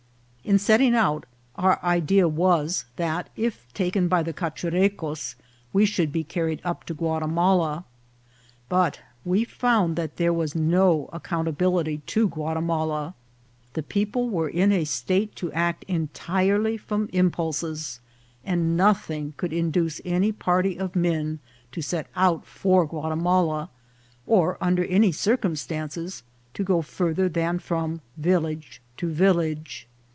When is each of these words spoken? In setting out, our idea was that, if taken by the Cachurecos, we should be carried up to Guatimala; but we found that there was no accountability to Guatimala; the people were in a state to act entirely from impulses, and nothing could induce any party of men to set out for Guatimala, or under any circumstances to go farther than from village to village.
In 0.43 0.57
setting 0.57 0.95
out, 0.95 1.27
our 1.55 1.79
idea 1.85 2.27
was 2.27 2.83
that, 2.97 3.29
if 3.37 3.71
taken 3.73 4.09
by 4.09 4.21
the 4.23 4.33
Cachurecos, 4.33 5.35
we 5.71 5.85
should 5.85 6.11
be 6.11 6.25
carried 6.25 6.59
up 6.65 6.83
to 6.85 6.93
Guatimala; 6.95 7.85
but 8.67 8.99
we 9.23 9.45
found 9.45 9.95
that 9.95 10.17
there 10.17 10.33
was 10.33 10.55
no 10.55 11.09
accountability 11.13 11.99
to 12.07 12.27
Guatimala; 12.27 13.13
the 13.73 13.83
people 13.83 14.29
were 14.29 14.49
in 14.49 14.73
a 14.73 14.83
state 14.83 15.35
to 15.37 15.53
act 15.53 15.85
entirely 15.87 16.75
from 16.75 17.07
impulses, 17.13 18.01
and 18.43 18.75
nothing 18.75 19.33
could 19.37 19.53
induce 19.53 20.01
any 20.03 20.33
party 20.33 20.75
of 20.77 20.97
men 20.97 21.39
to 21.71 21.81
set 21.81 22.07
out 22.15 22.45
for 22.45 22.85
Guatimala, 22.85 23.69
or 24.25 24.57
under 24.59 24.83
any 24.85 25.13
circumstances 25.13 26.23
to 26.55 26.63
go 26.63 26.81
farther 26.81 27.29
than 27.29 27.57
from 27.57 28.01
village 28.17 28.81
to 28.97 29.07
village. 29.07 29.87